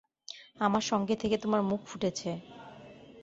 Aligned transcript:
আমার 0.59 0.83
সঙ্গে 0.91 1.15
থেকে 1.15 1.35
তোমার 1.37 1.61
মুখ 1.61 1.79
ফুটেছে। 1.85 2.31